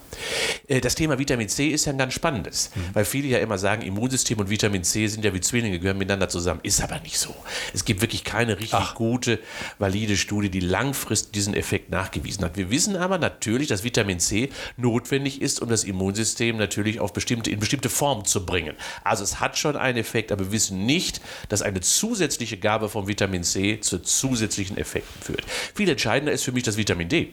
[0.69, 2.81] Äh, das Thema Vitamin C ist ja ein ganz spannendes, mhm.
[2.93, 6.29] weil viele ja immer sagen, Immunsystem und Vitamin C sind ja wie Zwillinge, gehören miteinander
[6.29, 6.61] zusammen.
[6.65, 7.35] Ist aber nicht so.
[7.73, 8.95] Es gibt wirklich keine richtig Ach.
[8.95, 9.39] gute,
[9.79, 12.59] valide Studie, die langfristig diesen Effekt nachgewiesen hat.
[12.59, 17.51] Wir wissen aber natürlich, dass Vitamin C notwendig ist, um das Immunsystem natürlich auf bestimmte,
[17.51, 18.75] in bestimmte Formen zu bringen.
[19.05, 23.07] Also es hat schon einen Effekt, aber wir wissen nicht, dass eine zusätzliche Gabe von
[23.07, 25.45] Vitamin C zu zusätzlichen Effekten führt.
[25.75, 27.33] Viel entscheidender ist für mich das Vitamin D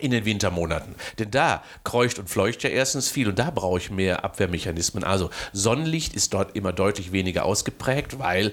[0.00, 0.94] in den Wintermonaten.
[1.18, 5.04] Denn da kreucht und fleucht ja erstens viel und da brauche ich mehr Abwehrmechanismen.
[5.04, 8.52] Also Sonnenlicht ist dort immer deutlich weniger ausgeprägt, weil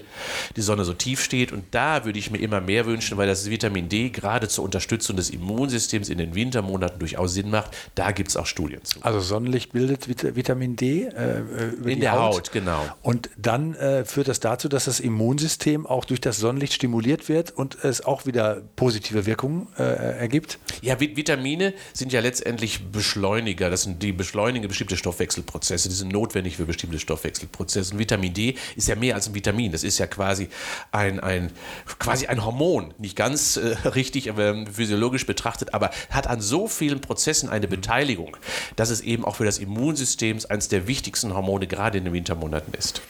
[0.56, 3.48] die Sonne so tief steht und da würde ich mir immer mehr wünschen, weil das
[3.48, 7.70] Vitamin D gerade zur Unterstützung des Immunsystems in den Wintermonaten durchaus Sinn macht.
[7.94, 9.00] Da gibt es auch Studien zu.
[9.02, 11.40] Also Sonnenlicht bildet Vitamin D äh,
[11.78, 12.34] über in der Haut.
[12.34, 12.52] Haut.
[12.52, 12.84] genau.
[13.00, 17.50] Und dann äh, führt das dazu, dass das Immunsystem auch durch das Sonnenlicht stimuliert wird
[17.50, 19.82] und es auch wieder positive Wirkungen äh,
[20.18, 20.58] ergibt.
[20.82, 23.70] Ja, Vitamin Vitamine sind ja letztendlich Beschleuniger.
[23.70, 25.88] Das sind die beschleunigen bestimmte Stoffwechselprozesse.
[25.88, 27.92] Die sind notwendig für bestimmte Stoffwechselprozesse.
[27.92, 29.70] Und Vitamin D ist ja mehr als ein Vitamin.
[29.70, 30.48] Das ist ja quasi
[30.90, 31.52] ein, ein,
[32.00, 32.94] quasi ein Hormon.
[32.98, 38.36] Nicht ganz äh, richtig, aber physiologisch betrachtet, aber hat an so vielen Prozessen eine Beteiligung,
[38.74, 42.74] dass es eben auch für das Immunsystem eines der wichtigsten Hormone gerade in den Wintermonaten
[42.74, 43.02] ist.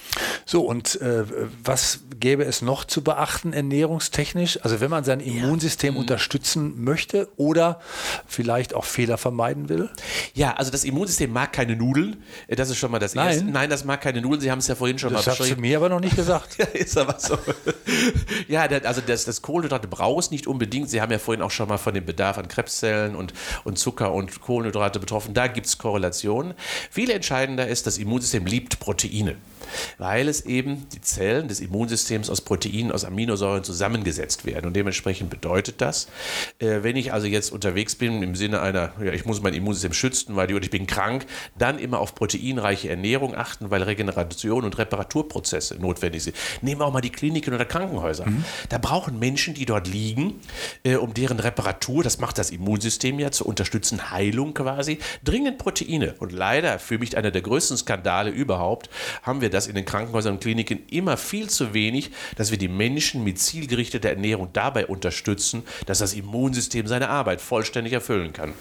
[0.45, 1.25] So, und äh,
[1.65, 4.63] was gäbe es noch zu beachten ernährungstechnisch?
[4.63, 6.01] Also wenn man sein Immunsystem ja.
[6.01, 7.81] unterstützen möchte oder
[8.27, 9.89] vielleicht auch Fehler vermeiden will?
[10.35, 12.23] Ja, also das Immunsystem mag keine Nudeln.
[12.49, 13.29] Das ist schon mal das Nein.
[13.29, 13.45] Erste.
[13.45, 14.41] Nein, das mag keine Nudeln.
[14.41, 15.39] Sie haben es ja vorhin schon das mal beschrieben.
[15.39, 16.59] Das hast du mir aber noch nicht gesagt.
[16.59, 17.39] ja, ist aber so.
[18.49, 20.91] ja, also das, das Kohlenhydrate braucht es nicht unbedingt.
[20.91, 23.33] Sie haben ja vorhin auch schon mal von dem Bedarf an Krebszellen und,
[23.65, 25.35] und Zucker und Kohlenhydrate betroffen.
[25.35, 26.55] Da gibt es Korrelationen.
[26.91, 29.37] Viel entscheidender ist, das Immunsystem liebt Proteine
[29.99, 34.67] weil es eben die Zellen des Immunsystems aus Proteinen, aus Aminosäuren zusammengesetzt werden.
[34.67, 36.09] Und dementsprechend bedeutet das,
[36.59, 39.93] äh, wenn ich also jetzt unterwegs bin im Sinne einer, ja, ich muss mein Immunsystem
[39.93, 45.77] schützen, weil ich bin krank, dann immer auf proteinreiche Ernährung achten, weil Regeneration und Reparaturprozesse
[45.77, 46.37] notwendig sind.
[46.61, 48.27] Nehmen wir auch mal die Kliniken oder Krankenhäuser.
[48.27, 48.45] Mhm.
[48.69, 50.41] Da brauchen Menschen, die dort liegen,
[50.83, 56.17] äh, um deren Reparatur, das macht das Immunsystem ja, zu unterstützen, Heilung quasi, dringend Proteine.
[56.19, 58.91] Und leider, für mich einer der größten Skandale überhaupt,
[59.23, 62.57] haben wir das das in den Krankenhäusern und Kliniken immer viel zu wenig, dass wir
[62.57, 68.53] die Menschen mit zielgerichteter Ernährung dabei unterstützen, dass das Immunsystem seine Arbeit vollständig erfüllen kann.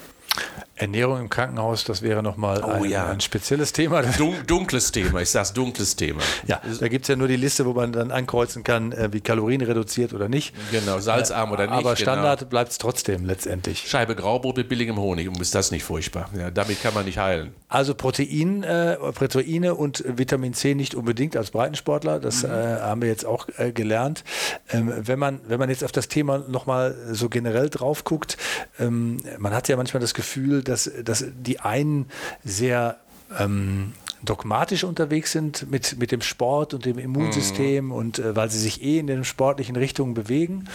[0.79, 3.09] Ernährung im Krankenhaus, das wäre nochmal oh, ein, ja.
[3.09, 4.01] ein spezielles Thema.
[4.17, 6.21] Dun dunkles Thema, ich sage dunkles Thema.
[6.47, 9.19] Ja, da gibt es ja nur die Liste, wo man dann ankreuzen kann, äh, wie
[9.19, 10.53] Kalorien reduziert oder nicht.
[10.71, 11.73] Genau, salzarm oder nicht.
[11.73, 11.95] Aber genau.
[11.95, 12.49] Standard genau.
[12.49, 13.89] bleibt es trotzdem letztendlich.
[13.89, 16.29] Scheibe Graubrot mit billigem Honig, und ist das nicht furchtbar.
[16.37, 17.53] Ja, damit kann man nicht heilen.
[17.67, 22.51] Also Protein, äh, Proteine und Vitamin C nicht unbedingt als Breitensportler, das mhm.
[22.51, 24.23] äh, haben wir jetzt auch äh, gelernt.
[24.71, 28.37] Ähm, wenn, man, wenn man jetzt auf das Thema nochmal so generell drauf guckt,
[28.79, 30.28] ähm, man hat ja manchmal das Gefühl,
[30.63, 32.07] dass, dass die einen
[32.43, 32.99] sehr
[33.37, 37.91] ähm, dogmatisch unterwegs sind mit, mit dem Sport und dem Immunsystem mhm.
[37.91, 40.65] und äh, weil sie sich eh in den sportlichen Richtungen bewegen.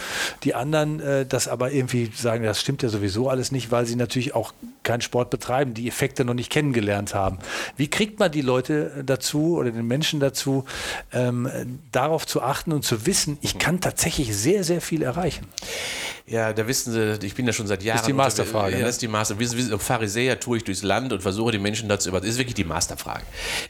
[0.43, 3.95] Die anderen äh, das aber irgendwie sagen, das stimmt ja sowieso alles nicht, weil sie
[3.95, 4.53] natürlich auch
[4.83, 7.39] keinen Sport betreiben, die Effekte noch nicht kennengelernt haben.
[7.77, 10.65] Wie kriegt man die Leute dazu oder den Menschen dazu,
[11.11, 11.49] ähm,
[11.91, 15.47] darauf zu achten und zu wissen, ich kann tatsächlich sehr, sehr viel erreichen?
[16.27, 17.97] Ja, da wissen Sie, ich bin ja schon seit Jahren.
[17.97, 18.71] Das ist die Masterfrage.
[18.71, 18.85] Ja, ne?
[18.85, 19.39] das ist die Master.
[19.39, 22.19] Wie, wie Pharisäer tue ich durchs Land und versuche die Menschen dazu über.
[22.19, 23.21] Das ist wirklich die Masterfrage.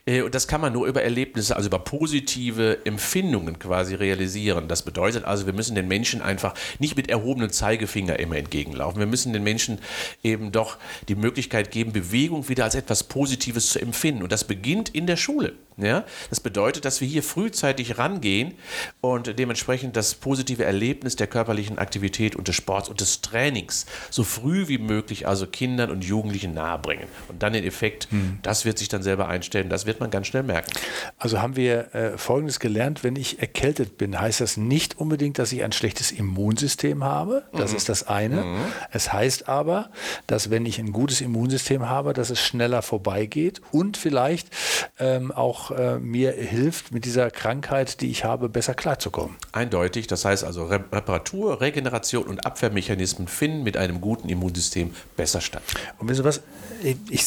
[0.06, 4.68] Äh, und das kann man nur über Erlebnisse, also über positive Empfindungen quasi realisieren.
[4.68, 9.00] Das bedeutet also, wir müssen den Menschen einfach nicht mit erhobenem Zeigefinger immer entgegenlaufen.
[9.00, 9.80] Wir müssen den Menschen
[10.24, 14.24] eben doch die Möglichkeit geben, Bewegung wieder als etwas Positives zu empfinden.
[14.24, 15.54] Und das beginnt in der Schule.
[15.78, 16.06] Ja?
[16.30, 18.54] Das bedeutet, dass wir hier frühzeitig rangehen
[19.02, 24.24] und dementsprechend das positive Erlebnis der körperlichen Aktivität und des Sports und des Trainings so
[24.24, 27.08] früh wie möglich also Kindern und Jugendlichen nahebringen.
[27.28, 28.40] Und dann den Effekt, hm.
[28.42, 30.72] das wird sich dann selber einstellen, das wird man ganz schnell merken.
[31.18, 35.52] Also haben wir äh, Folgendes gelernt, wenn ich erkältet bin, heißt das nicht unbedingt, dass
[35.52, 37.44] ich ein schlechtes Immunsystem habe.
[37.54, 37.78] Das mhm.
[37.78, 38.44] ist das eine.
[38.44, 38.58] Mhm.
[38.92, 39.90] Es heißt aber,
[40.28, 44.50] dass wenn ich ein gutes Immunsystem habe, dass es schneller vorbeigeht und vielleicht
[45.00, 49.36] ähm, auch äh, mir hilft, mit dieser Krankheit, die ich habe, besser klarzukommen.
[49.52, 50.08] Eindeutig.
[50.08, 55.64] Das heißt also, Reparatur, Regeneration und Abwehrmechanismen finden mit einem guten Immunsystem besser statt.
[55.98, 56.42] Und wissen Sie was?
[56.84, 57.26] Ich, ich,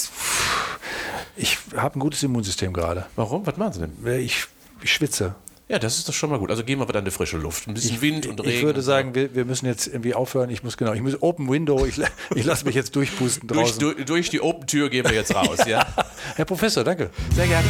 [1.37, 3.07] ich habe ein gutes Immunsystem gerade.
[3.16, 3.46] Warum?
[3.46, 4.20] Was machen Sie denn?
[4.20, 4.46] Ich,
[4.83, 5.35] ich schwitze.
[5.68, 6.50] Ja, das ist doch schon mal gut.
[6.50, 7.68] Also gehen wir wieder in die frische Luft.
[7.68, 8.57] Ein bisschen ich, Wind und Regen.
[8.57, 10.48] Ich würde sagen, wir, wir, müssen jetzt irgendwie aufhören.
[10.48, 12.00] Ich muss genau, ich muss Open Window, ich,
[12.35, 13.78] ich lasse mich jetzt durchpusten draußen.
[13.78, 15.87] durch, durch, die Open Tür gehen wir jetzt raus, ja.
[16.37, 17.11] Herr Professor, danke.
[17.35, 17.68] Sehr gerne.